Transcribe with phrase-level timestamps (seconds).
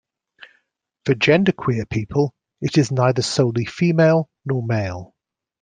[1.05, 5.13] For genderqueer people, it is neither solely female nor male.